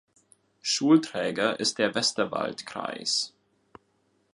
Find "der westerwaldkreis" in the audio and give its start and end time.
1.77-3.35